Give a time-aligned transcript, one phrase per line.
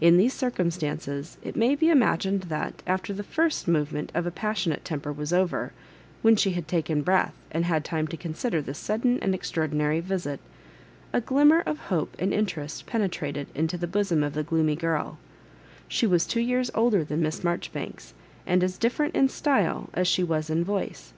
[0.00, 4.84] In these circumstances it may be imaguied that, after the first movement of a passionate
[4.84, 5.72] temper was over,
[6.20, 10.00] when she had taken breath, and bad time to consider this sud den and extraordinary
[10.00, 10.42] visits
[11.12, 15.16] a glimmer of hope and interest p^ietrated into the bosom of the gloomy girL
[15.86, 20.26] She was two years older than Miss Marjoribanks, and as different in" style" as sbd
[20.26, 21.12] was in voice.